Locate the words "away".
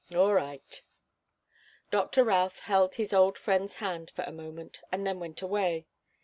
5.43-5.85